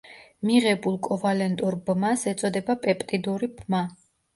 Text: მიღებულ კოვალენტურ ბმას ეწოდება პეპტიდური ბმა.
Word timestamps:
მიღებულ 0.49 0.97
კოვალენტურ 1.09 1.79
ბმას 1.91 2.27
ეწოდება 2.35 2.81
პეპტიდური 2.91 3.57
ბმა. 3.61 3.89